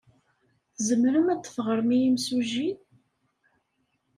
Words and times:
Tzemrem 0.75 1.27
ad 1.33 1.39
d-teɣrem 1.41 1.89
i 1.97 1.99
yemsujji? 1.99 2.69